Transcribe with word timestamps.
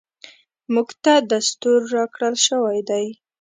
موږ 0.73 0.89
ته 1.03 1.13
دستور 1.31 1.79
راکړل 1.97 2.35
شوی 2.47 2.79
دی. 2.89 3.05